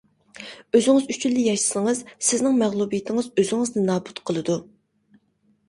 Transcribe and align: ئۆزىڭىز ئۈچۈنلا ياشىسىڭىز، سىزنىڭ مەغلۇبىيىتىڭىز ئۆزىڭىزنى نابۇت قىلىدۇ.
ئۆزىڭىز 0.77 1.05
ئۈچۈنلا 1.13 1.43
ياشىسىڭىز، 1.47 2.01
سىزنىڭ 2.29 2.57
مەغلۇبىيىتىڭىز 2.63 3.31
ئۆزىڭىزنى 3.39 3.87
نابۇت 3.93 4.25
قىلىدۇ. 4.31 4.59